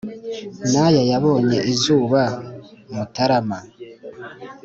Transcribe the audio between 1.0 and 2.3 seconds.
yabonye izuba